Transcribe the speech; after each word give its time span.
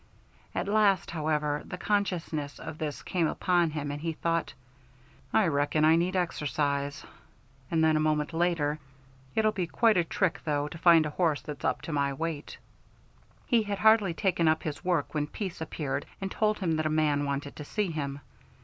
At 0.55 0.67
last, 0.67 1.11
however, 1.11 1.61
the 1.63 1.77
consciousness 1.77 2.57
of 2.57 2.79
this 2.79 3.03
came 3.03 3.27
upon 3.27 3.69
him 3.69 3.91
and 3.91 4.01
he 4.01 4.13
thought, 4.13 4.55
"I 5.31 5.45
reckon 5.45 5.85
I 5.85 5.95
need 5.95 6.15
exercise," 6.15 7.05
and 7.69 7.83
then 7.83 7.95
a 7.95 7.99
moment 7.99 8.33
later, 8.33 8.79
"It'll 9.35 9.51
be 9.51 9.67
quite 9.67 9.97
a 9.97 10.03
trick, 10.03 10.39
though, 10.43 10.67
to 10.69 10.77
find 10.79 11.05
a 11.05 11.11
horse 11.11 11.43
that's 11.43 11.63
up 11.65 11.83
to 11.83 11.93
my 11.93 12.13
weight." 12.13 12.57
He 13.45 13.61
had 13.61 13.77
hardly 13.77 14.15
taken 14.15 14.47
up 14.47 14.63
his 14.63 14.83
work 14.83 15.13
when 15.13 15.27
Pease 15.27 15.61
appeared 15.61 16.07
and 16.19 16.31
told 16.31 16.57
him 16.57 16.77
that 16.77 16.87
a 16.87 16.89
man 16.89 17.23
wanted 17.25 17.55
to 17.57 17.63
see 17.63 17.91
him. 17.91 18.21